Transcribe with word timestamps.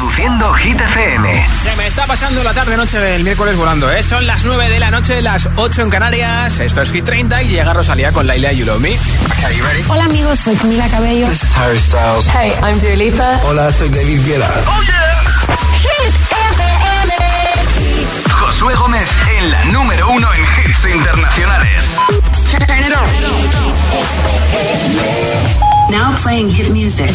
Introduciendo 0.00 0.54
Hit 0.54 0.80
FM. 0.80 1.46
Se 1.62 1.76
me 1.76 1.86
está 1.86 2.06
pasando 2.06 2.42
la 2.42 2.54
tarde 2.54 2.74
noche 2.74 2.98
del 2.98 3.22
miércoles 3.22 3.54
volando, 3.54 3.92
¿eh? 3.92 4.02
Son 4.02 4.26
las 4.26 4.46
9 4.46 4.70
de 4.70 4.80
la 4.80 4.90
noche, 4.90 5.20
las 5.20 5.46
8 5.56 5.82
en 5.82 5.90
Canarias. 5.90 6.58
Esto 6.58 6.80
es 6.80 6.90
Hit 6.90 7.04
30 7.04 7.42
y 7.42 7.48
llega 7.48 7.74
Rosalía 7.74 8.10
con 8.10 8.26
Laila 8.26 8.50
Yulomi. 8.50 8.96
Okay, 8.96 9.60
Hola 9.88 10.04
amigos, 10.06 10.38
soy 10.38 10.56
Camila 10.56 10.88
Cabello. 10.88 11.28
This 11.28 11.42
is 11.42 11.54
Harry 11.54 11.78
Styles. 11.78 12.26
Hey, 12.34 12.54
I'm 12.62 12.78
Dua 12.80 12.96
Lipa. 12.96 13.40
Hola, 13.44 13.70
soy 13.70 13.90
David 13.90 14.24
Guetta. 14.24 14.48
Oh 14.66 14.80
yeah. 14.84 15.20
Hit 15.82 16.14
FM. 16.30 16.64
Josué 18.30 18.74
Gómez 18.76 19.10
en 19.38 19.50
la 19.50 19.64
número 19.66 20.08
uno 20.12 20.28
en 20.32 20.40
hits 20.40 20.82
internacionales. 20.94 21.84
Turn 22.50 22.62
it 22.62 22.96
on. 22.96 23.06
Now 25.90 26.14
playing 26.16 26.48
hit 26.48 26.70
music 26.70 27.14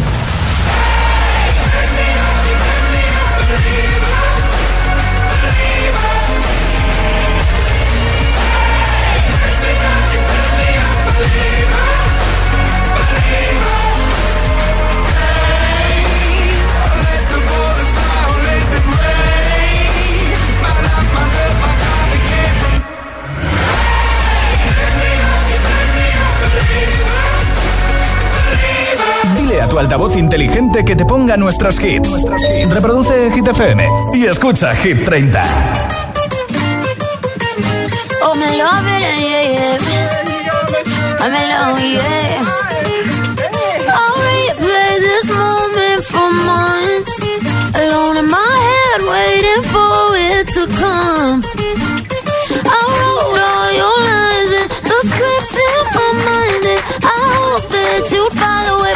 A 29.61 29.67
tu 29.67 29.77
altavoz 29.77 30.15
inteligente 30.15 30.83
que 30.83 30.95
te 30.95 31.05
ponga 31.05 31.37
nuestros 31.37 31.79
hits. 31.79 32.09
Reproduce 32.69 33.31
Hit 33.31 33.47
FM 33.47 33.87
y 34.13 34.25
escucha 34.25 34.75
Hit 34.75 35.05
30. 35.05 35.41
Oh, 38.23 38.35
it, 38.35 38.57
yeah. 39.37 39.77
I'm 41.19 41.31
this 44.99 45.29
moment 45.29 46.03
for 46.05 46.31
months. 46.45 47.21
Alone 47.75 48.17
in 48.17 48.27
my 48.29 48.57
head, 48.67 49.01
waiting 49.13 49.63
for 49.69 50.15
it 50.17 50.47
to 50.53 50.67
come. 50.75 51.60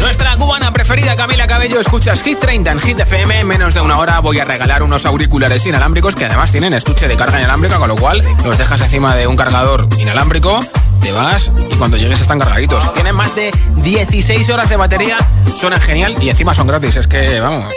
Nuestra 0.00 0.36
cubana 0.36 0.70
preferida, 0.72 1.16
Camila 1.16 1.46
Cabello, 1.46 1.80
escuchas 1.80 2.22
Hit 2.22 2.38
30 2.38 2.72
en 2.72 2.80
Hit 2.80 3.00
FM. 3.00 3.40
En 3.40 3.46
menos 3.46 3.72
de 3.72 3.80
una 3.80 3.98
hora 3.98 4.20
voy 4.20 4.38
a 4.38 4.44
regalar 4.44 4.82
unos 4.82 5.06
auriculares 5.06 5.64
inalámbricos 5.64 6.14
que 6.14 6.26
además 6.26 6.52
tienen 6.52 6.74
estuche 6.74 7.08
de 7.08 7.16
carga 7.16 7.38
inalámbrica, 7.38 7.78
con 7.78 7.88
lo 7.88 7.96
cual 7.96 8.22
los 8.44 8.58
dejas 8.58 8.82
encima 8.82 9.16
de 9.16 9.26
un 9.26 9.36
cargador 9.36 9.88
inalámbrico, 9.98 10.60
te 11.00 11.10
vas 11.12 11.50
y 11.70 11.74
cuando 11.76 11.96
llegues 11.96 12.20
están 12.20 12.38
cargaditos. 12.38 12.92
Tienen 12.92 13.14
más 13.14 13.34
de 13.34 13.50
16 13.76 14.48
horas 14.50 14.68
de 14.68 14.76
batería, 14.76 15.16
suenan 15.56 15.80
genial 15.80 16.14
y 16.20 16.28
encima 16.28 16.54
son 16.54 16.66
gratis. 16.66 16.96
Es 16.96 17.06
que, 17.06 17.40
vamos, 17.40 17.72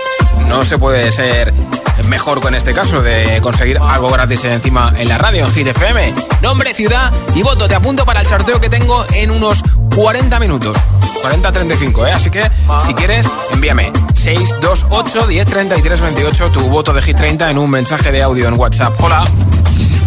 no 0.50 0.66
se 0.66 0.78
puede 0.78 1.12
ser 1.14 1.54
mejor 2.04 2.42
con 2.42 2.56
este 2.56 2.74
caso 2.74 3.02
de 3.02 3.40
conseguir 3.42 3.80
algo 3.80 4.10
gratis 4.10 4.44
encima 4.44 4.94
en 4.98 5.08
la 5.08 5.18
radio 5.18 5.46
en 5.46 5.52
Hit 5.52 5.68
FM. 5.68 6.14
Nombre, 6.42 6.74
ciudad 6.74 7.12
y 7.34 7.42
voto. 7.42 7.68
Te 7.68 7.76
apunto 7.76 8.06
para 8.06 8.22
el 8.22 8.28
sorteo 8.28 8.60
que 8.60 8.70
tengo 8.70 9.06
en 9.14 9.32
unos 9.32 9.64
40 9.96 10.40
minutos. 10.40 10.78
40-35, 11.24 12.08
¿eh? 12.08 12.12
Así 12.12 12.30
que 12.30 12.44
si 12.86 12.94
quieres, 12.94 13.28
envíame 13.52 13.92
628 14.14 15.28
10 15.28 15.48
33 15.48 16.02
28 16.02 16.50
tu 16.52 16.62
voto 16.70 16.94
de 16.94 17.02
Hit 17.02 17.18
30 17.18 17.50
en 17.50 17.58
un 17.58 17.70
mensaje 17.70 18.12
de 18.12 18.22
audio 18.22 18.48
en 18.48 18.60
WhatsApp. 18.60 18.94
Hola. 19.02 19.24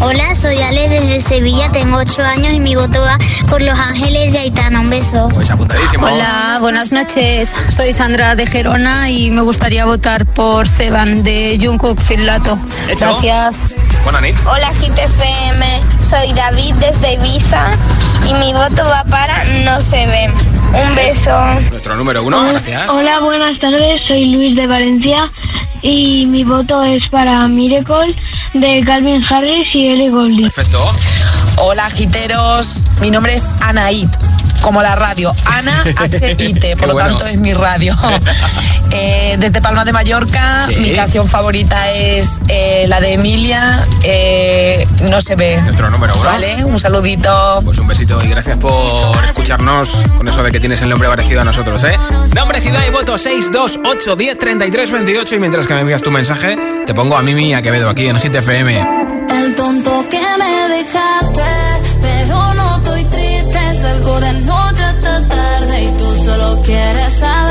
Hola, 0.00 0.34
soy 0.36 0.56
Ale 0.58 0.88
desde 0.88 1.20
Sevilla, 1.20 1.70
tengo 1.72 1.96
8 1.96 2.22
años 2.22 2.54
y 2.54 2.60
mi 2.60 2.76
voto 2.76 3.00
va 3.00 3.18
por 3.50 3.60
Los 3.60 3.78
Ángeles 3.78 4.32
de 4.32 4.38
Aitana. 4.38 4.80
Un 4.80 4.90
beso. 4.90 5.28
Pues 5.34 5.50
apuntadísimo. 5.50 6.06
Hola, 6.06 6.58
buenas 6.60 6.92
noches. 6.92 7.64
Soy 7.70 7.92
Sandra 7.92 8.36
de 8.36 8.46
Gerona 8.46 9.10
y 9.10 9.32
me 9.32 9.42
gustaría 9.42 9.84
votar 9.86 10.24
por 10.24 10.68
Seban 10.68 11.24
de 11.24 11.58
Jungkook 11.60 12.00
Filato. 12.00 12.56
Gracias. 12.86 13.74
Buenas 14.04 14.22
noches. 14.22 14.46
Hola 14.46 14.70
GTFM, 14.72 15.80
soy 16.00 16.32
David 16.32 16.74
desde 16.76 17.14
Ibiza 17.14 17.72
y 18.28 18.34
mi 18.34 18.52
voto 18.52 18.84
va 18.84 19.04
para 19.04 19.44
No 19.64 19.80
se 19.80 20.06
ve. 20.06 20.30
Un 20.72 20.94
beso. 20.94 21.32
Nuestro 21.70 21.96
número 21.96 22.22
uno, 22.22 22.40
gracias. 22.44 22.88
Hola, 22.90 23.18
buenas 23.18 23.58
tardes, 23.58 24.02
soy 24.06 24.26
Luis 24.26 24.54
de 24.54 24.66
Valencia 24.66 25.28
y 25.82 26.26
mi 26.26 26.44
voto 26.44 26.84
es 26.84 27.02
para 27.10 27.48
Miracle 27.48 28.14
de 28.54 28.82
Calvin 28.84 29.24
Harris 29.28 29.74
y 29.74 29.88
Ellie 29.88 30.08
Golding. 30.10 30.50
Perfecto. 30.50 30.80
Hola, 31.56 31.88
giteros. 31.90 32.82
Mi 33.00 33.10
nombre 33.10 33.34
es 33.34 33.48
Anaid, 33.60 34.08
como 34.62 34.82
la 34.82 34.94
radio. 34.96 35.34
Ana 35.46 35.84
H-I-T, 35.96 36.76
por 36.78 36.88
lo 36.88 36.94
bueno. 36.94 37.10
tanto 37.10 37.26
es 37.26 37.38
mi 37.38 37.52
radio. 37.54 37.94
Eh, 38.90 39.36
desde 39.38 39.60
Palma 39.60 39.84
de 39.84 39.92
Mallorca, 39.92 40.64
Sí. 40.66 40.80
mi 40.80 40.92
canción 40.92 41.28
favorita 41.28 41.90
es 41.92 42.40
eh, 42.48 42.86
la 42.88 43.00
de 43.00 43.12
Emilia, 43.12 43.78
eh, 44.02 44.86
No 45.10 45.20
se 45.20 45.36
ve. 45.36 45.60
Nuestro 45.60 45.90
número 45.90 46.14
uno. 46.14 46.24
Vale, 46.24 46.64
un 46.64 46.78
saludito. 46.78 47.60
Pues 47.66 47.76
un 47.78 47.86
besito 47.86 48.18
y 48.24 48.28
gracias 48.28 48.56
por 48.56 49.22
escucharnos 49.22 49.90
con 50.16 50.26
eso 50.26 50.42
de 50.42 50.50
que 50.52 50.58
tienes 50.58 50.80
el 50.80 50.88
nombre 50.88 51.06
parecido 51.06 51.42
a 51.42 51.44
nosotros, 51.44 51.84
¿eh? 51.84 51.98
Nombre, 52.34 52.62
ciudad 52.62 52.80
y 52.86 52.90
voto 52.90 53.18
628 53.18 54.16
10 54.16 54.38
33 54.38 54.90
28 54.90 55.34
y 55.34 55.38
mientras 55.38 55.66
que 55.66 55.74
me 55.74 55.80
envías 55.80 56.00
tu 56.02 56.10
mensaje, 56.10 56.56
te 56.86 56.94
pongo 56.94 57.14
a 57.18 57.22
Mimi 57.22 57.52
a 57.52 57.60
Quevedo 57.60 57.90
aquí 57.90 58.06
en 58.06 58.18
Hit 58.18 58.34
FM. 58.36 58.88
El 59.30 59.54
tonto 59.54 60.02
que 60.10 60.18
me 60.18 60.74
dejaste, 60.76 61.44
pero 62.00 62.54
no 62.54 62.67
de 64.16 64.32
noche 64.40 64.82
hasta 64.82 65.28
tarde 65.28 65.84
y 65.84 65.90
tú 65.98 66.14
solo 66.24 66.60
quieres 66.62 67.12
saber 67.12 67.47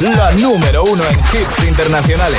la 0.00 0.30
número 0.32 0.84
uno 0.84 1.02
en 1.08 1.18
hits 1.18 1.64
internacionales. 1.66 2.38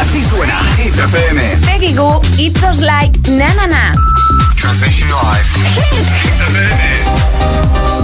Así 0.00 0.22
suena 0.22 0.54
Hit 0.76 0.96
FM. 0.96 1.56
Peggy 1.66 1.94
Goo, 1.94 2.20
It 2.38 2.58
Goes 2.60 2.78
Like 2.80 3.18
Na 3.30 3.52
Na 3.54 3.66
Na. 3.66 3.92
Transmission 4.56 5.08
live. 5.08 5.46
Hit 6.22 6.40
FM. 6.40 7.95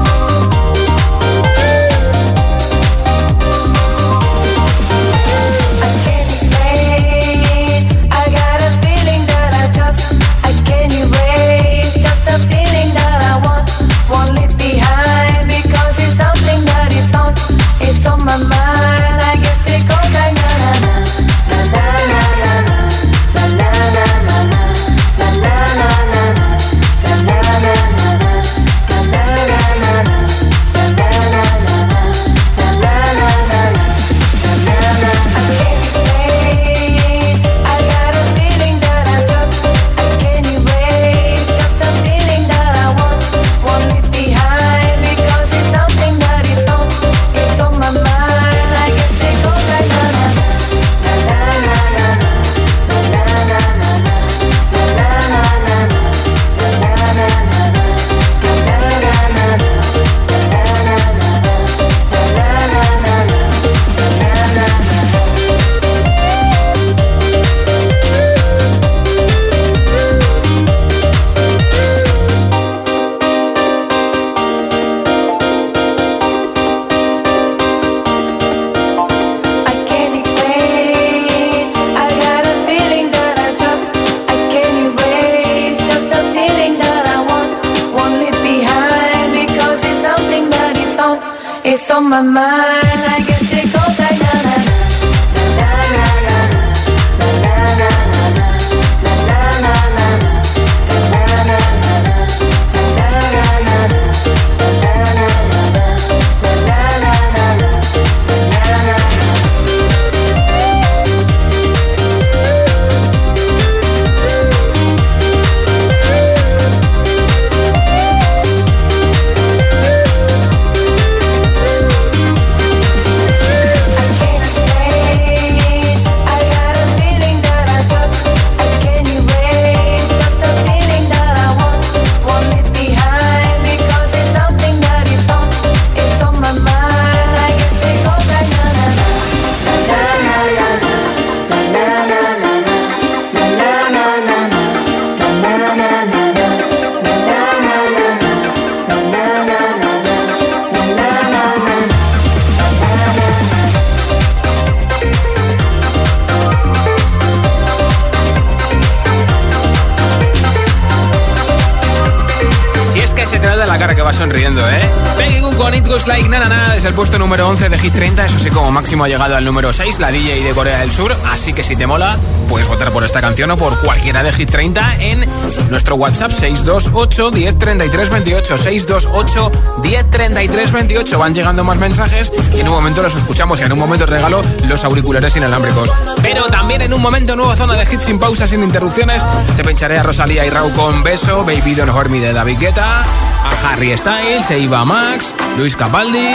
Que 163.23 163.29
se 163.29 163.39
te 163.39 163.47
da 163.47 163.57
de 163.57 163.67
la 163.67 163.79
cara 163.79 163.95
que 163.95 164.03
va 164.03 164.13
sonriendo, 164.13 164.61
¿eh? 164.69 164.91
Peggy 165.17 165.39
Goo 165.41 165.57
con 165.57 165.73
It 165.73 165.87
Goes 165.87 166.09
Like 166.09 166.29
Na 166.29 166.41
Na 166.41 166.49
Na 166.49 166.75
desde 166.75 166.89
el 166.89 166.95
puesto 166.95 167.21
número 167.21 167.49
11 167.49 167.69
de 167.69 167.79
Hit 167.79 167.95
30. 167.95 168.27
Eso 168.27 168.37
sí, 168.37 168.51
como 168.51 168.73
máximo 168.73 169.05
ha 169.05 169.09
llegado 169.09 169.37
al 169.37 169.45
número 169.45 169.73
6, 169.73 170.01
la 170.01 170.11
DJ 170.11 170.43
de 170.43 170.53
Corea 170.53 170.81
del 170.81 170.91
Sur. 170.91 171.15
Así 171.31 171.53
que 171.53 171.63
si 171.63 171.77
te 171.77 171.87
mola, 171.87 172.19
puedes 172.49 172.67
votar 172.67 172.91
por 172.91 173.05
esta 173.05 173.21
canción 173.21 173.51
o 173.53 173.57
por 173.57 173.79
cualquiera 173.79 174.25
de 174.25 174.33
Hit 174.33 174.51
30 174.51 174.97
en 174.99 175.25
nuestro 175.71 175.95
WhatsApp 175.95 176.33
628 176.33 177.31
10 177.31 177.59
33 177.59 178.11
28. 178.11 178.59
628 178.59 179.53
10 179.83 180.11
33 180.11 180.73
28. 180.73 181.19
Van 181.19 181.33
llegando 181.33 181.63
más 181.63 181.79
mensajes 181.79 182.33
y 182.53 182.59
en 182.59 182.67
un 182.67 182.75
momento 182.75 183.03
los 183.03 183.15
escuchamos 183.15 183.61
y 183.61 183.63
en 183.63 183.73
un 183.73 183.79
momento 183.79 184.05
regalo 184.05 184.43
los 184.67 184.83
auriculares 184.85 185.37
inalámbricos. 185.37 185.93
Pero 186.23 186.47
también 186.47 186.83
en 186.83 186.93
un 186.93 187.01
momento, 187.01 187.37
nueva 187.37 187.55
zona 187.55 187.75
de 187.75 187.85
hits 187.85 188.05
sin 188.05 188.19
pausas, 188.19 188.51
sin 188.51 188.65
interrupciones. 188.65 189.25
Te 189.57 189.63
pincharé 189.63 189.99
a 189.99 190.03
Rosalía 190.03 190.45
y 190.45 190.51
Rau 190.51 190.73
con 190.73 191.05
Beso, 191.05 191.45
Baby 191.45 191.77
Don't 191.77 191.95
Hurt 191.95 192.11
Me 192.11 192.19
de 192.19 192.33
David 192.33 192.59
Guetta, 192.59 193.05
a 193.45 193.71
Harry 193.71 193.97
Styles, 193.97 194.51
e 194.51 194.65
Eva 194.65 194.85
Max, 194.85 195.35
Luis 195.57 195.77
Capaldi, 195.77 196.29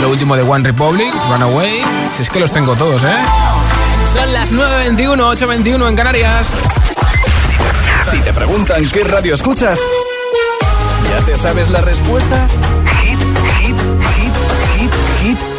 lo 0.00 0.10
último 0.10 0.36
de 0.36 0.42
One 0.42 0.64
Republic, 0.64 1.12
Runaway. 1.30 1.82
Si 2.12 2.22
es 2.22 2.30
que 2.30 2.40
los 2.40 2.52
tengo 2.52 2.76
todos, 2.76 3.04
¿eh? 3.04 3.16
Son 4.06 4.32
las 4.32 4.52
9.21, 4.52 5.16
8.21 5.16 5.88
en 5.88 5.96
Canarias. 5.96 6.50
Si 8.10 8.18
te 8.20 8.32
preguntan 8.32 8.88
qué 8.88 9.04
radio 9.04 9.34
escuchas, 9.34 9.78
¿ya 11.10 11.24
te 11.26 11.36
sabes 11.36 11.68
la 11.68 11.80
respuesta? 11.80 12.46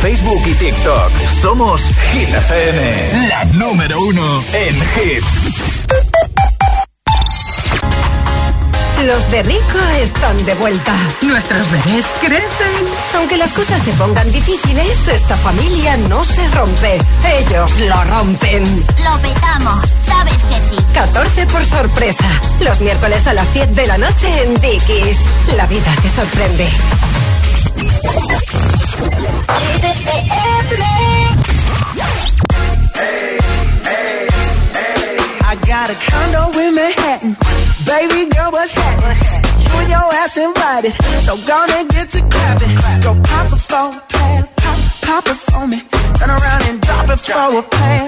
Facebook 0.00 0.42
y 0.46 0.54
TikTok. 0.54 1.10
Somos 1.40 1.80
Somos 1.80 1.82
Hit 2.12 2.28
FM, 2.28 3.28
la 3.28 3.44
número 3.46 4.00
uno 4.00 4.44
en 4.52 4.74
hits. 4.76 5.26
Los 9.04 9.30
de 9.30 9.42
Rico 9.42 9.78
están 10.00 10.44
de 10.44 10.54
vuelta. 10.54 10.94
Nuestros 11.22 11.70
bebés 11.70 12.06
crecen. 12.20 12.86
Aunque 13.16 13.36
las 13.36 13.50
cosas 13.52 13.82
se 13.82 13.92
pongan 13.92 14.30
difíciles, 14.32 15.08
esta 15.08 15.36
familia 15.36 15.96
no 16.08 16.24
se 16.24 16.46
rompe. 16.48 16.98
Ellos 17.40 17.78
lo 17.80 18.04
rompen. 18.04 18.64
Lo 19.04 19.18
petamos, 19.20 19.88
sabes 20.06 20.42
que 20.44 20.76
sí. 20.76 20.82
14 20.94 21.46
por 21.46 21.64
sorpresa. 21.64 22.28
Los 22.60 22.80
miércoles 22.80 23.26
a 23.26 23.34
las 23.34 23.52
10 23.52 23.74
de 23.74 23.86
la 23.86 23.98
noche 23.98 24.44
en 24.44 24.54
Dickies. 24.60 25.18
La 25.56 25.66
vida 25.66 25.94
te 26.02 26.08
sorprende. 26.08 26.68
I 35.50 35.54
got 35.66 35.88
a 35.88 35.94
condo 36.10 36.58
in 36.58 36.74
Manhattan. 36.74 37.36
Baby 37.86 38.30
girl, 38.34 38.50
what's 38.50 38.72
happening? 38.72 39.16
You 39.62 39.70
and 39.78 39.88
your 39.90 40.12
ass 40.14 40.36
invited. 40.36 40.92
So 41.22 41.36
get 41.88 42.08
to 42.10 42.20
clapping. 42.20 42.74
Go 43.02 43.14
pop 43.22 43.52
it 43.52 43.58
for 43.58 43.94
a 43.94 44.00
plan. 44.08 44.48
Pop, 44.56 44.78
pop 45.02 45.26
it 45.28 45.36
for 45.36 45.66
me. 45.68 45.80
Turn 46.18 46.30
around 46.30 46.62
and 46.68 46.80
drop 46.80 47.08
it 47.08 47.20
for 47.20 47.58
a. 47.60 48.07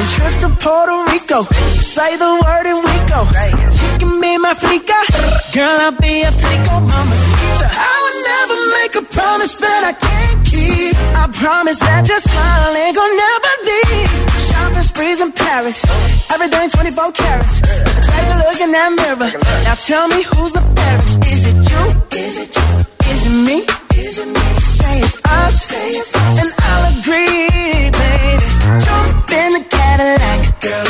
I'm 0.00 0.06
trips 0.16 0.38
to 0.40 0.48
Puerto 0.64 0.96
Rico. 1.12 1.44
Say 1.76 2.16
the 2.16 2.32
word 2.40 2.64
and 2.72 2.80
we 2.80 2.94
go. 3.04 3.20
You 3.20 3.90
can 4.00 4.14
be 4.20 4.32
my 4.38 4.54
flica. 4.54 4.96
Girl, 5.52 5.76
I'll 5.84 5.92
be 5.92 6.22
a 6.22 6.32
flico, 6.32 6.80
mama. 6.80 7.16
I 7.68 7.94
would 8.02 8.18
never 8.32 8.56
make 8.80 8.94
a 8.96 9.04
promise 9.12 9.54
that 9.60 9.82
I 9.84 9.92
can't 9.92 10.40
keep. 10.48 10.96
I 11.20 11.28
promise 11.36 11.78
that 11.80 12.08
your 12.08 12.16
smile 12.18 12.72
ain't 12.80 12.96
gonna 12.96 13.24
never 13.28 13.52
leave. 13.68 14.12
Shopping 14.48 14.86
sprees 14.88 15.20
in 15.20 15.32
Paris. 15.32 15.84
Everything 16.32 16.70
24 16.70 17.12
carats. 17.12 17.60
Take 17.60 18.28
a 18.32 18.38
look 18.40 18.56
in 18.56 18.72
that 18.72 18.90
mirror. 18.96 19.30
Now 19.68 19.76
tell 19.84 20.08
me 20.08 20.22
who's 20.32 20.52
the 20.56 20.64
fairest. 20.80 21.16
Is 21.28 21.42
it 21.44 21.58
you? 21.68 21.82
Is 22.24 22.36
it 22.40 22.50
you? 22.56 22.68
Is 23.04 23.20
it 23.28 23.36
me? 23.48 23.58
Is 24.00 24.16
it 24.16 24.28
me? 24.32 24.46
Say 24.80 24.94
it's 25.04 25.18
us. 25.28 25.54
Say 25.68 25.88
it's 26.00 26.14
us. 26.16 26.34
And 26.40 26.50
I'll 26.56 26.84
agree, 26.96 27.29
like 30.00 30.48
a 30.48 30.66
Girl, 30.66 30.89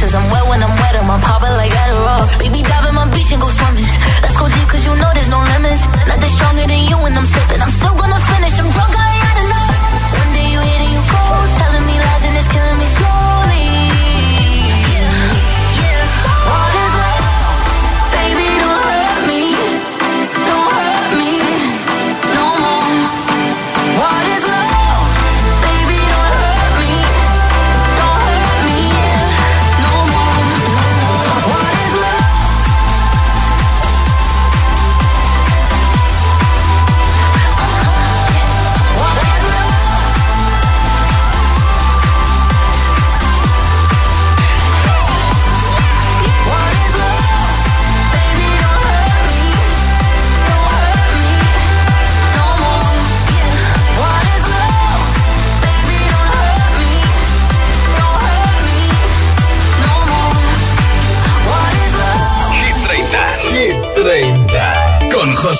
Kisses. 0.00 0.14
I'm 0.14 0.30
wet 0.30 0.48
when 0.48 0.62
I'm 0.62 0.74
wet, 0.80 0.96
I'm 0.96 1.20
popping 1.20 1.54
like 1.60 1.72
Adderall. 1.72 2.24
Baby, 2.38 2.62
dive 2.62 2.88
in 2.88 2.94
my 2.94 3.06
beach 3.12 3.32
and 3.32 3.40
go 3.40 3.48
swimming. 3.48 3.84
Let's 4.22 4.36
go 4.36 4.48
deep, 4.48 4.68
cause 4.68 4.84
you 4.86 4.94
know 4.96 5.09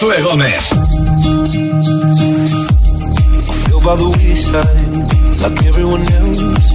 Josué 0.01 0.23
Gómez. 0.23 0.71
by 3.85 3.97
the 3.97 4.09
wayside, 4.17 5.41
like 5.43 5.67
everyone 5.67 6.05
else. 6.21 6.73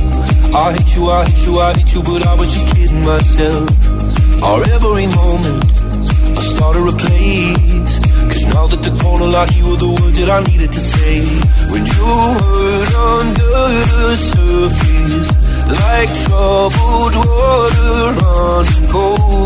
I 0.53 0.73
hate 0.73 0.95
you, 0.95 1.09
I 1.09 1.25
hate 1.25 1.45
you, 1.45 1.59
I 1.59 1.73
hate 1.73 1.93
you, 1.95 2.03
but 2.03 2.21
I 2.27 2.33
was 2.35 2.53
just 2.53 2.67
kidding 2.75 3.03
myself. 3.03 3.69
Our 4.43 4.61
every 4.75 5.07
moment, 5.07 5.65
I 6.37 6.41
started 6.53 6.85
a 6.87 6.95
place. 7.03 7.99
Cause 8.29 8.45
now 8.53 8.67
that 8.67 8.81
the 8.83 8.93
corner 9.01 9.27
like 9.27 9.55
you 9.57 9.69
were 9.69 9.77
the 9.77 9.89
words 9.89 10.17
that 10.19 10.29
I 10.29 10.41
needed 10.43 10.71
to 10.71 10.79
say. 10.79 11.25
When 11.71 11.83
you 11.83 12.05
heard 12.41 12.91
under 13.09 13.57
the 13.93 14.15
surface, 14.33 15.29
like 15.81 16.11
troubled 16.25 17.15
water 17.25 17.97
running 18.21 18.87
cold. 18.93 19.45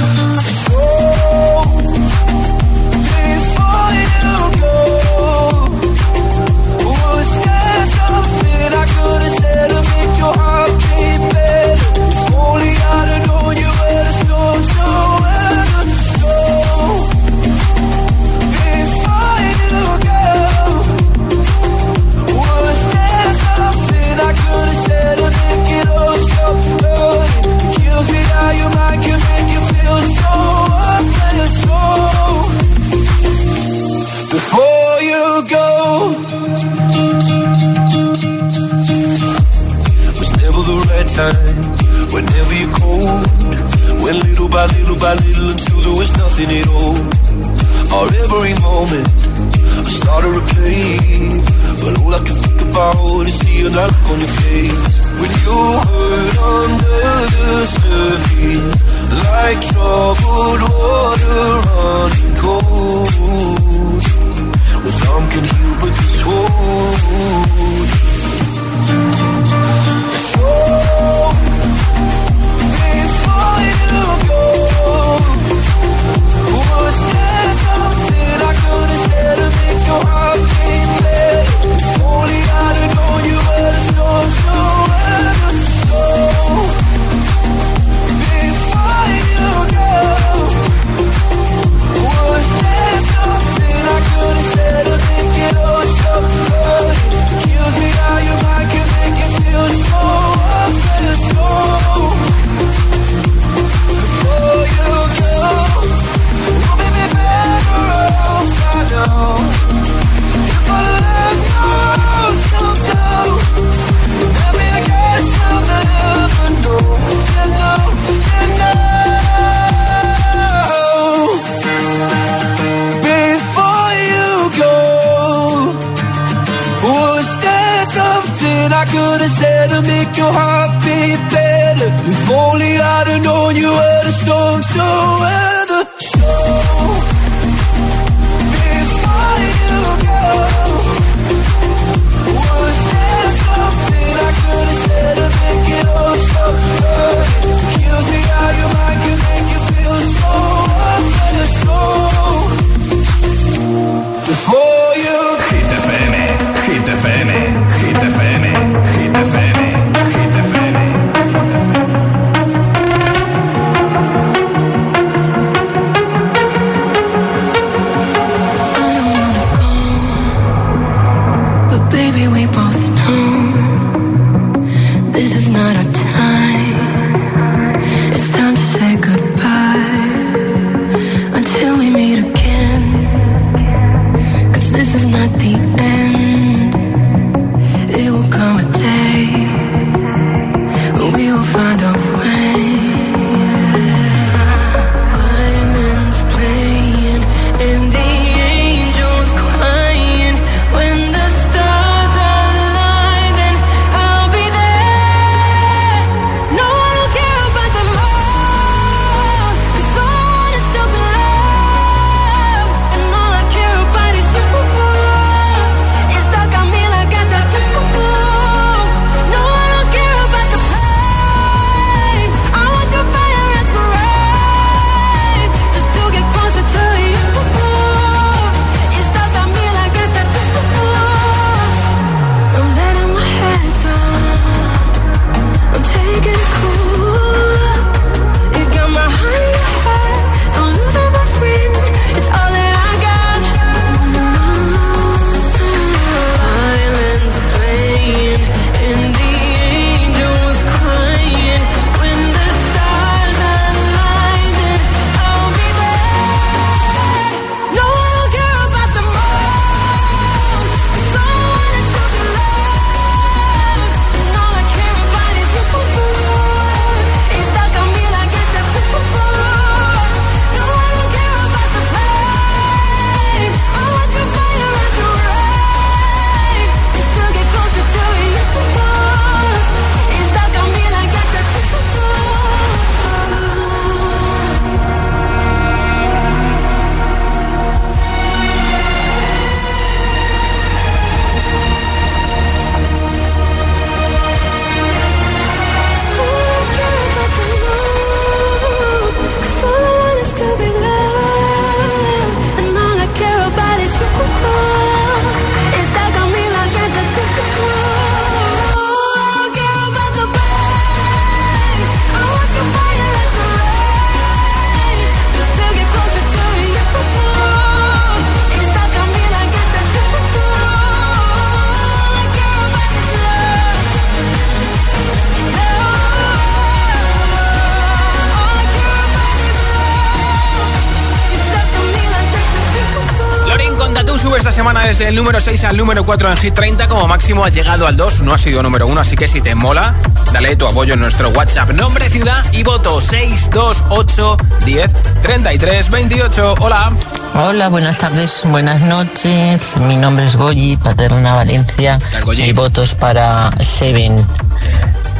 Semana 335.11 335.17
desde 335.17 335.19
el 335.19 335.25
número 335.25 335.41
6 335.41 335.63
al 335.65 335.77
número 335.77 336.05
4 336.05 336.31
en 336.31 336.37
Hit 336.37 336.53
30, 336.53 336.87
como 336.87 337.07
máximo 337.07 337.43
ha 337.43 337.49
llegado 337.49 337.85
al 337.85 337.97
2, 337.97 338.21
no 338.21 338.33
ha 338.33 338.37
sido 338.37 338.63
número 338.63 338.87
1, 338.87 339.01
así 339.01 339.15
que 339.15 339.27
si 339.27 339.41
te 339.41 339.55
mola, 339.55 339.95
dale 340.31 340.55
tu 340.55 340.67
apoyo 340.67 340.93
en 340.93 341.01
nuestro 341.01 341.29
WhatsApp. 341.29 341.71
Nombre, 341.71 342.09
ciudad 342.09 342.43
y 342.53 342.63
voto 342.63 343.01
628 343.01 344.37
10 344.65 344.91
33 345.21 345.89
28. 345.89 346.55
Hola. 346.59 346.91
Hola, 347.33 347.69
buenas 347.69 347.99
tardes, 347.99 348.41
buenas 348.45 348.81
noches. 348.81 349.75
Mi 349.77 349.97
nombre 349.97 350.25
es 350.25 350.35
Goyi, 350.35 350.77
Paterna 350.77 351.35
Valencia. 351.35 351.99
Mi 352.27 352.53
voto 352.53 352.83
es 352.83 352.95
para 352.95 353.51
Seven. 353.59 354.15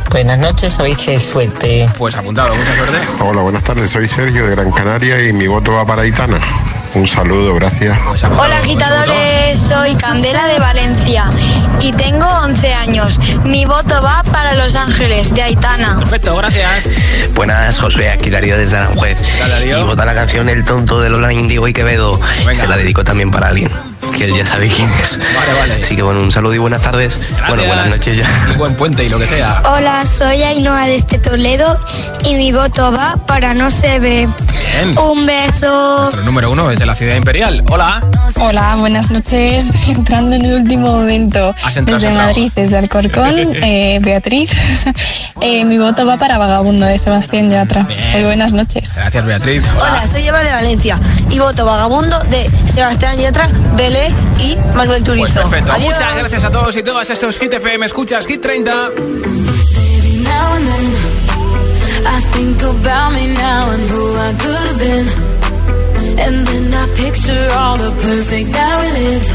Buenas 0.10 0.40
noches, 0.40 0.80
hoy 0.80 0.96
se 0.96 1.20
suerte. 1.20 1.90
Pues 1.98 2.16
apuntado, 2.16 2.54
mucha 2.54 2.76
suerte. 2.76 3.24
Hola, 3.24 3.42
buenas 3.42 3.64
tardes. 3.64 3.90
Soy 3.90 4.08
Sergio 4.08 4.46
de 4.46 4.56
Gran 4.56 4.72
Canaria 4.72 5.26
y 5.26 5.34
mi 5.34 5.48
voto 5.48 5.72
va 5.72 5.86
para 5.86 6.06
Itana. 6.06 6.40
Un 6.96 7.08
saludo, 7.08 7.56
gracias. 7.56 7.98
Hola 8.38 8.58
agitadores, 8.58 9.60
soy 9.60 9.96
Candela 9.96 10.48
de 10.48 10.60
Valencia 10.60 11.26
y 11.80 11.94
tengo 11.94 12.26
11 12.26 12.74
años. 12.74 13.20
Mi 13.44 13.66
voto 13.66 14.02
va 14.02 14.24
para 14.32 14.54
Los 14.56 14.76
Ángeles 14.76 15.34
de 15.34 15.44
Aitana. 15.44 15.98
Perfecto, 16.00 16.36
gracias. 16.36 16.90
Buenas, 17.34 17.80
Josué, 17.80 18.10
aquí 18.10 18.30
Darío 18.30 18.58
desde 18.58 18.78
Aranjuez. 18.78 19.18
Y 19.64 19.72
vota 19.84 20.06
la 20.06 20.14
canción 20.14 20.50
El 20.50 20.66
tonto 20.66 21.00
de 21.00 21.10
Lola 21.10 21.32
Indigo 21.32 21.68
y 21.68 21.74
Quevedo. 21.74 22.20
Se 22.54 22.68
la 22.68 22.78
dedico 22.78 23.04
también 23.04 23.32
para 23.32 23.48
alguien, 23.48 23.72
que 24.18 24.26
él 24.26 24.36
ya 24.36 24.46
sabe 24.46 24.68
quién 24.68 24.90
es. 24.90 25.20
Vale, 25.20 25.60
vale. 25.60 25.82
Así 25.84 25.96
que 25.96 26.02
bueno, 26.02 26.22
un 26.22 26.32
saludo 26.32 26.56
y 26.56 26.58
buenas 26.58 26.82
tardes. 26.82 27.20
Bueno, 27.48 27.64
buenas 27.64 27.90
noches 27.90 28.18
ya. 28.18 28.28
Y 28.54 28.58
buen 28.58 28.76
puente 28.76 29.06
y 29.06 29.08
lo 29.08 29.20
que 29.20 29.28
sea. 29.28 29.62
Hola, 29.66 30.06
soy 30.06 30.44
Ainhoa 30.44 30.88
de 30.88 30.96
este 30.96 31.20
Toledo 31.20 31.80
y 32.26 32.36
mi 32.36 32.52
voto 32.52 32.92
va 32.92 33.18
para 33.28 33.54
No 33.54 33.70
se 33.72 34.00
ve. 34.00 34.28
Bien. 34.74 34.98
Un 34.98 35.26
beso. 35.26 36.02
Nuestro 36.02 36.24
número 36.24 36.52
uno 36.52 36.71
es 36.72 36.80
de 36.80 36.86
la 36.86 36.96
ciudad 36.96 37.16
imperial. 37.16 37.64
Hola. 37.70 38.02
Hola, 38.40 38.76
buenas 38.78 39.12
noches. 39.12 39.72
Entrando 39.88 40.36
en 40.36 40.46
el 40.46 40.54
último 40.62 40.92
momento. 40.92 41.54
Has 41.64 41.76
entrado, 41.76 42.00
desde. 42.00 42.16
Madrid, 42.16 42.52
desde 42.56 42.78
Alcorcón, 42.78 43.36
eh, 43.38 44.00
Beatriz. 44.02 44.52
Eh, 45.44 45.66
mi 45.66 45.80
voto 45.80 46.06
va 46.06 46.18
para 46.18 46.38
Vagabundo 46.38 46.86
de 46.86 47.00
Sebastián 47.00 47.50
Yatra. 47.50 47.88
Muy 48.12 48.24
buenas 48.24 48.54
noches. 48.54 48.96
Gracias, 48.96 49.26
Beatriz. 49.26 49.64
Hola, 49.76 50.06
soy 50.06 50.22
Eva 50.22 50.44
de 50.44 50.52
Valencia 50.52 51.00
y 51.32 51.40
voto 51.40 51.66
Vagabundo 51.66 52.20
de 52.30 52.48
Sebastián 52.72 53.18
Yatra, 53.18 53.50
Belé 53.76 54.14
y 54.40 54.56
Manuel 54.76 55.04
Turizo. 55.04 55.34
Pues 55.34 55.34
perfecto. 55.34 55.72
Adiós. 55.72 55.96
Muchas 55.96 56.16
gracias 56.16 56.44
a 56.44 56.52
todos 56.52 56.76
y 56.76 56.84
todas. 56.84 57.10
Esto 57.10 57.28
es 57.28 57.40
Hit 57.40 57.54
FM. 57.54 57.88
Escuchas 57.88 58.28
Hit 58.28 58.44
30. 58.44 58.72
Baby, 58.92 60.24
now 60.26 60.54
and 60.54 60.68
then 60.68 62.06
I 62.06 62.22
think 62.34 62.62
about 62.62 63.14
me 63.14 63.34
now 63.34 63.72
and 63.72 63.90
who 63.90 64.16
I 64.18 64.34
could 64.38 64.68
have 64.68 64.78
been. 64.78 65.41
And 66.18 66.46
then 66.48 66.74
I 66.74 66.86
picture 66.96 67.48
all 67.58 67.78
the 67.78 67.92
perfect 67.92 68.52
that 68.52 68.74
we 68.82 68.88
lived. 69.00 69.30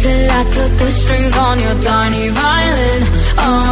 Till 0.00 0.30
I 0.30 0.42
cut 0.54 0.70
the 0.78 0.90
strings 0.90 1.36
on 1.36 1.60
your 1.60 1.76
tiny 1.80 2.28
violin. 2.28 3.02
Oh, 3.36 3.70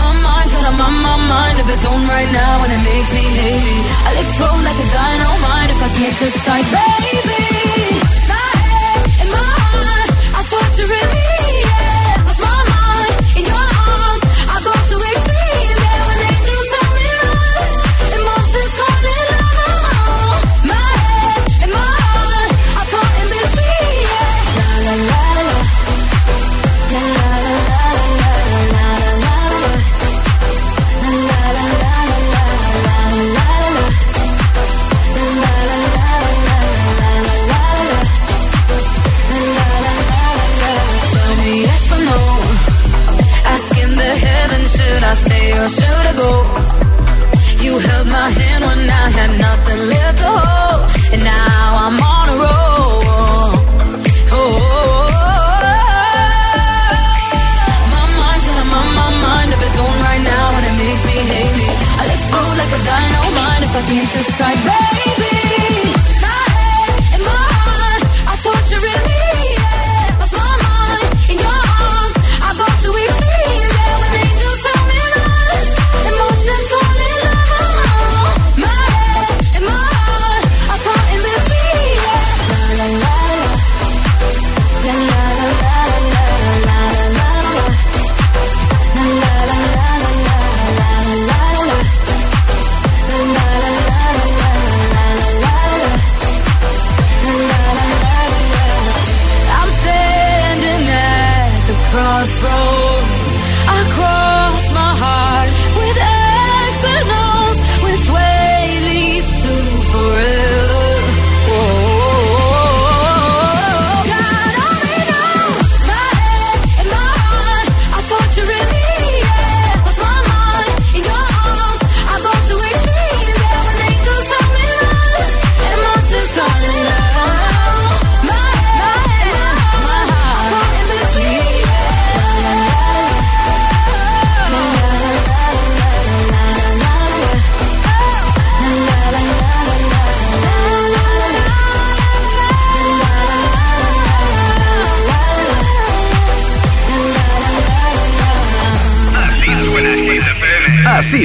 my 0.00 0.12
mind's 0.24 0.52
got 0.52 0.64
a 0.70 0.72
my, 0.76 0.88
my 0.88 1.16
mind 1.28 1.60
of 1.60 1.68
its 1.68 1.84
own 1.84 2.02
right 2.06 2.30
now, 2.32 2.64
and 2.64 2.72
it 2.72 2.82
makes 2.84 3.10
me 3.12 3.24
me. 3.36 3.76
I'll 4.06 4.18
explode 4.22 4.62
like 4.68 4.80
a 4.80 4.88
dynamite 4.96 5.70
if 5.74 5.80
I 5.86 5.88
can't 5.96 6.16
decide, 6.20 6.66
baby. 6.76 7.44
My 8.32 8.48
head 8.70 9.02
and 9.20 9.30
my 9.36 9.44
heart 9.72 10.10
are 10.36 10.46
torturing 10.52 11.10
me. 11.12 11.15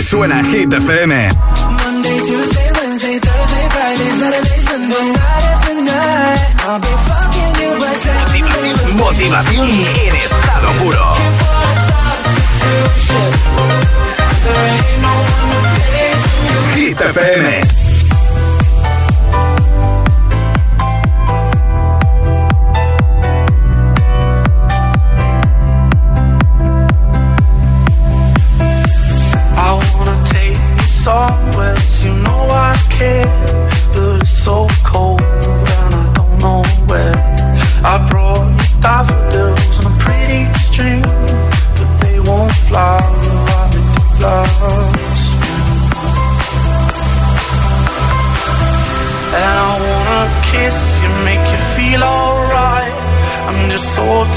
Suena 0.01 0.43
Hit 0.43 0.73
FM. 0.73 1.29
Motivación, 8.93 8.97
Motivación 8.97 9.69
en 9.69 10.15
estado 10.15 10.71
puro. 10.79 11.13
Hit 16.75 17.01
FM. 17.01 17.90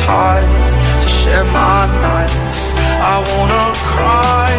Tired 0.05 1.03
to 1.03 1.09
share 1.09 1.45
my 1.45 1.87
nights. 2.09 2.75
I 3.13 3.17
wanna 3.31 3.65
cry 3.91 4.51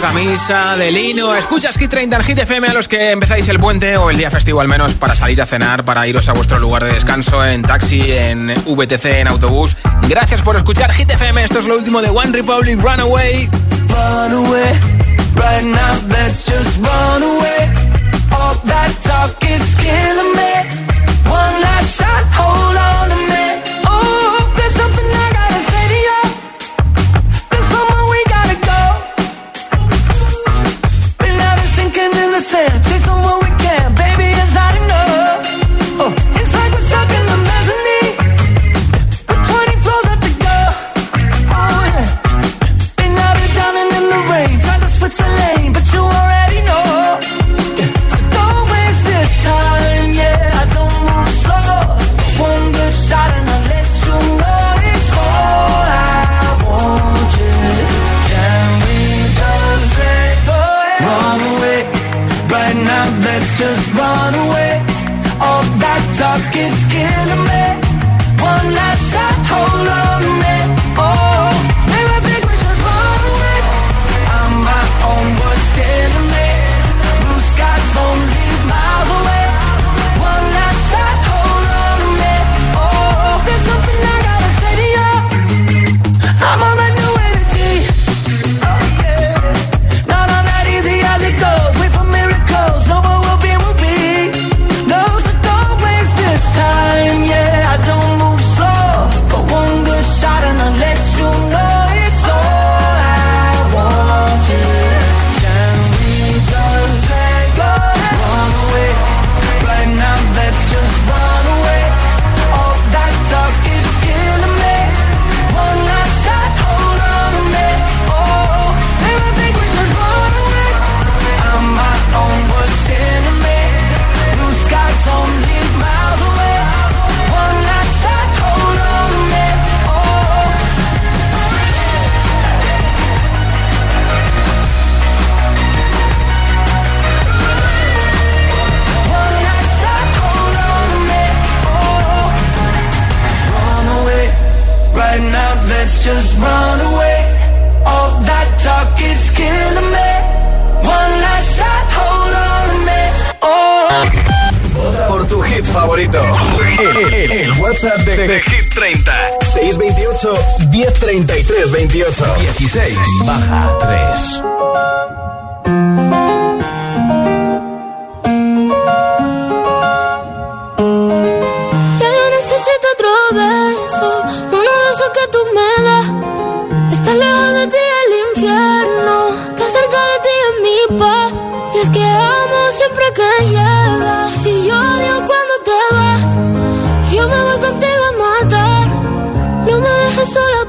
camisa 0.00 0.76
de 0.76 0.90
lino. 0.90 1.34
Escuchas 1.34 1.76
Hit 1.76 1.90
30 1.90 2.16
al 2.16 2.22
Hit 2.22 2.38
FM 2.38 2.68
a 2.68 2.74
los 2.74 2.88
que 2.88 3.10
empezáis 3.10 3.48
el 3.48 3.58
puente 3.58 3.96
o 3.96 4.10
el 4.10 4.16
día 4.16 4.30
festivo 4.30 4.60
al 4.60 4.68
menos 4.68 4.94
para 4.94 5.14
salir 5.14 5.40
a 5.42 5.46
cenar, 5.46 5.84
para 5.84 6.06
iros 6.06 6.28
a 6.28 6.32
vuestro 6.32 6.58
lugar 6.58 6.84
de 6.84 6.92
descanso 6.92 7.44
en 7.44 7.62
taxi, 7.62 8.12
en 8.12 8.48
VTC, 8.66 9.04
en 9.20 9.28
autobús. 9.28 9.76
Gracias 10.08 10.42
por 10.42 10.56
escuchar 10.56 10.92
Hit 10.92 11.10
FM. 11.10 11.42
Esto 11.42 11.58
es 11.58 11.66
lo 11.66 11.76
último 11.76 12.02
de 12.02 12.10
One 12.10 12.32
Republic 12.32 12.78
Runaway. 12.80 13.48
Run 13.88 14.46
away, 14.46 14.72
right 15.34 15.64
now 15.64 15.94
let's 16.08 16.44
just 16.44 16.78
run 16.78 17.22
away. 17.22 17.88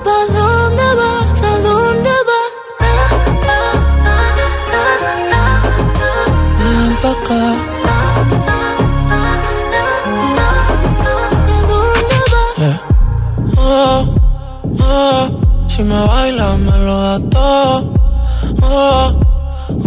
Dejes 0.03 0.05
sola, 0.05 0.05
¿pa' 0.05 0.23
dónde 0.33 0.87
vas? 0.95 1.41
¿A 1.43 1.57
dónde 1.59 2.15
vas? 2.29 2.53
Ah, 2.79 2.85
ah, 3.45 3.73
ah, 4.05 4.31
ah, 4.73 4.97
ah, 5.31 5.63
ah. 6.01 6.25
Ven 6.59 6.93
pa' 7.01 7.11
acá. 7.11 7.43
Yeah. 12.59 12.77
Oh, 13.57 13.99
oh, 14.81 15.23
si 15.67 15.81
me 15.83 15.95
bailas 16.07 16.59
me 16.59 16.77
lo 16.79 16.95
das 16.99 17.21
todo. 17.29 17.93
Oh, 18.63 19.13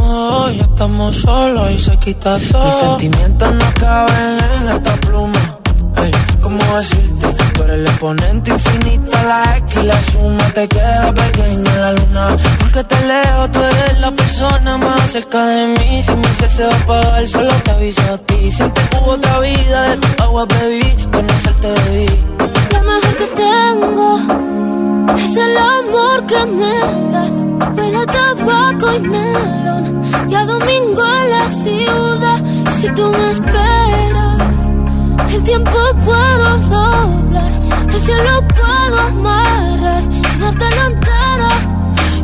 oh, 0.00 0.50
ya 0.50 0.62
estamos 0.62 1.16
solos 1.16 1.70
y 1.70 1.78
se 1.78 1.98
quita 1.98 2.38
todo. 2.50 2.64
Mis 2.64 2.74
sentimientos 2.74 3.54
no 3.54 3.74
caben 3.78 4.38
en 4.56 4.68
esta 4.70 4.94
pluma. 4.96 5.58
Ey, 5.96 6.12
¿cómo 6.42 6.64
decirte? 6.76 7.41
El 7.72 7.86
exponente 7.86 8.50
infinito, 8.50 9.10
la 9.10 9.56
X 9.56 9.84
la 9.84 10.02
suma 10.02 10.44
te 10.52 10.68
queda 10.68 11.10
pequeña 11.14 11.74
la 11.78 11.92
luna. 11.92 12.36
Porque 12.58 12.84
te 12.84 13.00
leo, 13.06 13.50
tú 13.50 13.60
eres 13.60 13.98
la 13.98 14.10
persona 14.10 14.76
más 14.76 15.10
cerca 15.10 15.46
de 15.46 15.68
mí. 15.68 16.02
Si 16.02 16.12
mi 16.12 16.26
ser 16.38 16.50
se 16.50 16.66
va 16.66 16.74
a 16.74 16.76
apagar, 16.76 17.26
solo 17.26 17.54
te 17.64 17.70
aviso 17.70 18.02
a 18.12 18.18
ti. 18.18 18.52
Siente 18.52 18.82
que 18.90 18.96
hubo 18.98 19.12
otra 19.12 19.40
vida, 19.40 19.82
de 19.88 19.96
tu 19.96 20.22
agua 20.22 20.44
bebí, 20.44 20.82
conocerte 21.12 21.68
debí. 21.68 22.06
Lo 22.74 22.80
mejor 22.82 23.16
que 23.16 23.26
tengo 23.46 24.18
es 25.16 25.36
el 25.38 25.56
amor 25.56 26.26
que 26.26 26.44
me 26.44 26.78
das. 27.12 27.36
Huele 27.74 27.96
a 27.96 28.06
tabaco 28.06 28.94
y 28.96 29.00
melón. 29.00 30.02
Y 30.28 30.34
a 30.34 30.44
domingo 30.44 31.02
en 31.22 31.30
la 31.30 31.48
ciudad. 31.48 32.42
Si 32.78 32.88
tú 32.88 33.08
me 33.08 33.30
esperas, 33.30 34.70
el 35.32 35.42
tiempo 35.44 35.78
puedo 36.04 36.58
doblar. 36.68 37.51
El 37.92 38.00
cielo 38.06 38.48
puedo 38.48 38.98
amarrar. 39.00 40.02
Y 40.10 40.20
darte 40.40 40.70
la 40.76 40.86
entera. 40.86 41.50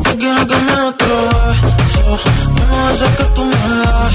Yo 0.04 0.18
quiero 0.18 0.46
que 0.46 0.56
me 0.56 0.78
beso, 0.98 2.18
uno 2.50 2.88
de 2.88 2.94
esos 2.94 3.10
que 3.18 3.24
tú 3.34 3.44
me 3.44 3.68
das. 3.82 4.14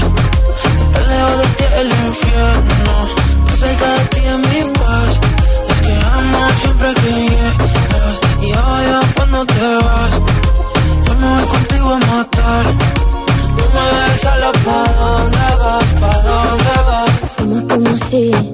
Estar 0.82 1.06
lejos 1.08 1.38
de 1.38 1.46
ti 1.56 1.64
el 1.80 1.88
infierno, 2.06 2.94
estar 3.38 3.56
cerca 3.58 3.86
de 3.96 4.04
ti 4.12 4.20
es 4.32 4.38
mi 4.38 4.60
paz. 4.78 5.10
Es 5.70 5.80
que 5.80 5.94
amo 6.18 6.38
siempre 6.60 6.94
que 6.94 7.10
llegas 7.10 8.16
y 8.42 8.52
odio 8.52 9.00
cuando 9.14 9.46
te 9.46 9.76
vas. 9.86 10.14
Yo 11.06 11.14
me 11.14 11.34
voy 11.34 11.46
contigo 11.54 11.90
a 11.90 11.98
matar. 11.98 12.64
No 13.56 13.64
me 13.74 13.82
dejes 13.94 14.20
sola, 14.20 14.52
¿pa' 14.64 14.92
dónde 14.98 15.48
vas? 15.62 15.88
¿Pa' 16.00 16.18
dónde 16.26 16.74
vas? 16.88 17.10
Fumas 17.36 17.64
como 17.68 17.98
si 18.10 18.53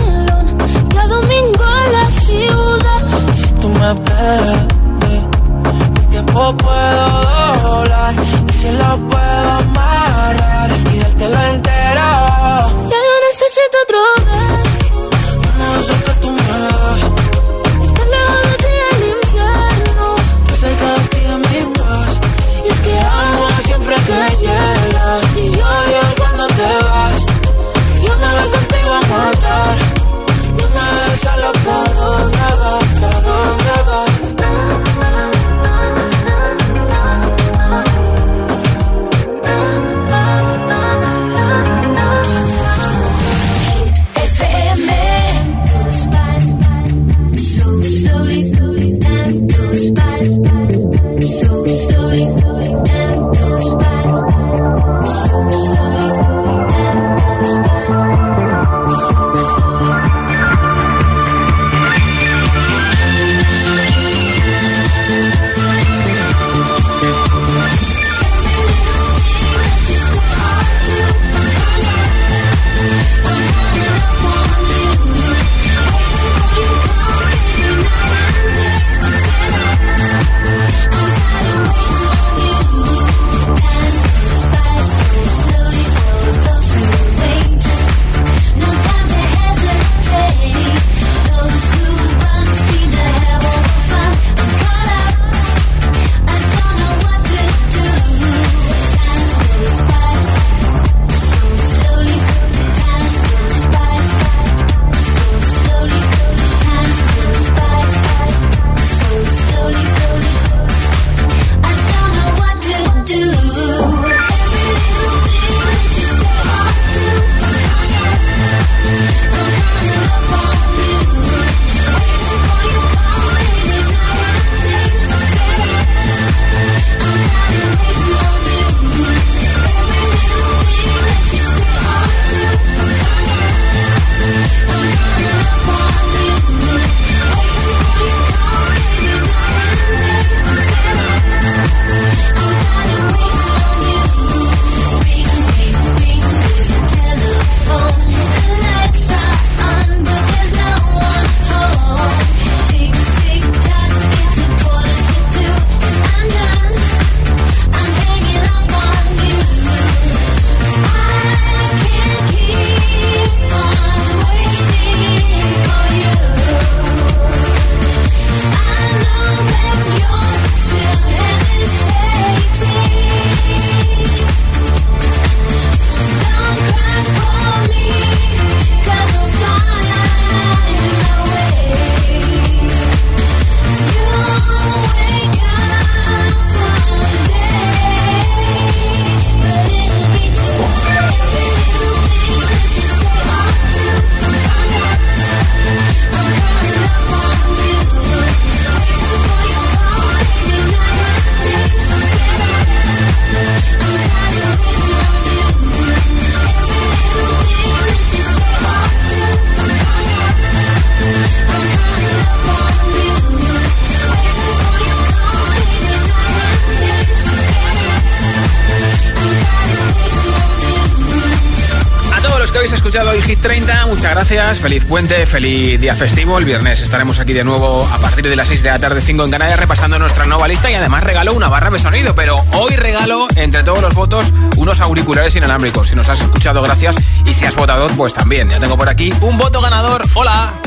gracias. 224.11 224.59
Feliz 224.59 224.85
puente, 224.85 225.25
feliz 225.25 225.79
día 225.79 225.95
festivo. 225.95 226.37
El 226.37 226.45
viernes 226.45 226.81
estaremos 226.81 227.19
aquí 227.19 227.33
de 227.33 227.43
nuevo 227.43 227.87
a 227.91 227.97
partir 227.97 228.27
de 228.27 228.35
las 228.35 228.49
6 228.49 228.63
de 228.63 228.69
la 228.69 228.79
tarde, 228.79 229.01
5 229.01 229.23
en 229.23 229.31
Canarias, 229.31 229.59
repasando 229.59 229.97
nuestra 229.99 230.25
nueva 230.25 230.47
lista 230.47 230.69
y 230.69 230.75
además 230.75 231.03
regalo 231.03 231.33
una 231.33 231.49
barra 231.49 231.69
de 231.69 231.79
sonido. 231.79 232.13
Pero 232.13 232.43
hoy 232.53 232.75
regalo, 232.75 233.27
entre 233.35 233.63
todos 233.63 233.81
los 233.81 233.93
votos, 233.93 234.33
unos 234.57 234.81
auriculares 234.81 235.35
inalámbricos. 235.35 235.87
Si 235.87 235.95
nos 235.95 236.09
has 236.09 236.21
escuchado, 236.21 236.61
gracias. 236.61 236.97
Y 237.25 237.33
si 237.33 237.45
has 237.45 237.55
votado, 237.55 237.87
pues 237.89 238.13
también. 238.13 238.49
Ya 238.49 238.59
tengo 238.59 238.77
por 238.77 238.89
aquí 238.89 239.13
un 239.21 239.37
voto 239.37 239.61
ganador. 239.61 240.03
¡Hola! 240.13 240.59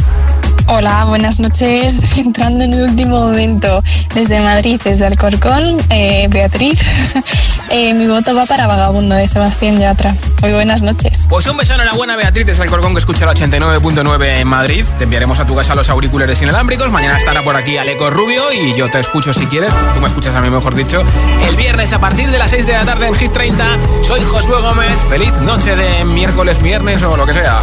Hola, 0.66 1.04
buenas 1.04 1.40
noches. 1.40 2.00
Entrando 2.16 2.64
en 2.64 2.74
el 2.74 2.82
último 2.82 3.20
momento 3.20 3.82
desde 4.14 4.40
Madrid, 4.40 4.80
desde 4.82 5.06
Alcorcón, 5.06 5.76
eh, 5.90 6.28
Beatriz. 6.30 6.80
Eh, 7.70 7.94
mi 7.94 8.06
voto 8.06 8.34
va 8.36 8.44
para 8.44 8.66
Vagabundo 8.66 9.14
de 9.14 9.26
Sebastián 9.26 9.80
Yatra. 9.80 10.14
Muy 10.42 10.52
buenas 10.52 10.82
noches. 10.82 11.26
Pues 11.30 11.46
un 11.46 11.56
beso 11.56 11.72
enhorabuena, 11.72 12.14
Beatriz, 12.14 12.46
desde 12.46 12.62
Alcorcón, 12.62 12.92
que 12.92 12.98
escucha 12.98 13.24
el 13.24 13.30
89.9 13.30 14.40
en 14.40 14.46
Madrid. 14.46 14.84
Te 14.98 15.04
enviaremos 15.04 15.40
a 15.40 15.46
tu 15.46 15.56
casa 15.56 15.74
los 15.74 15.88
auriculares 15.88 16.40
inalámbricos. 16.42 16.90
Mañana 16.92 17.16
estará 17.16 17.42
por 17.42 17.56
aquí 17.56 17.78
Aleco 17.78 18.10
Rubio 18.10 18.52
y 18.52 18.74
yo 18.74 18.90
te 18.90 19.00
escucho 19.00 19.32
si 19.32 19.46
quieres. 19.46 19.72
Tú 19.94 20.00
me 20.00 20.08
escuchas 20.08 20.36
a 20.36 20.42
mí, 20.42 20.50
mejor 20.50 20.74
dicho. 20.74 21.02
El 21.48 21.56
viernes 21.56 21.94
a 21.94 21.98
partir 21.98 22.30
de 22.30 22.38
las 22.38 22.50
6 22.50 22.66
de 22.66 22.74
la 22.74 22.84
tarde 22.84 23.08
en 23.08 23.14
Hit 23.14 23.32
30. 23.32 23.64
Soy 24.02 24.20
Josué 24.20 24.60
Gómez. 24.60 24.94
Feliz 25.08 25.32
noche 25.40 25.74
de 25.74 26.04
miércoles, 26.04 26.62
viernes 26.62 27.02
o 27.02 27.16
lo 27.16 27.24
que 27.24 27.32
sea. 27.32 27.62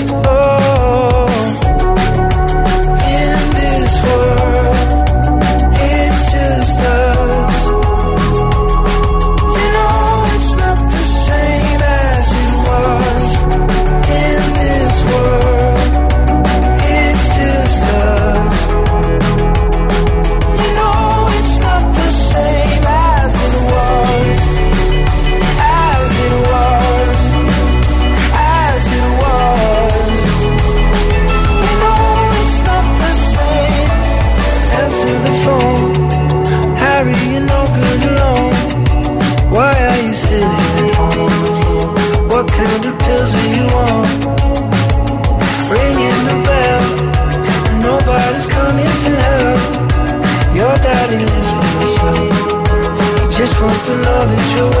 To 53.91 53.97
know 53.97 54.25
that 54.25 54.57
you're 54.57 54.80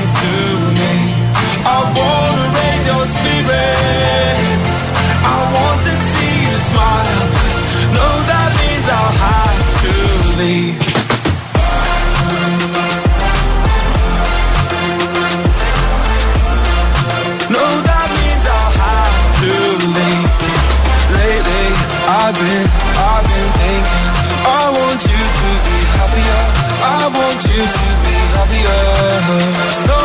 I 27.03 27.07
want 27.07 27.43
you 27.49 27.63
to 27.79 27.89
be 28.05 28.15
happier. 28.35 28.81
So 29.87 30.00